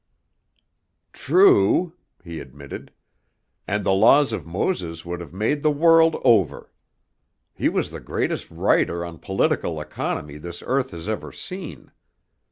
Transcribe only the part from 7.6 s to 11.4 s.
was the greatest writer on political economy this earth has ever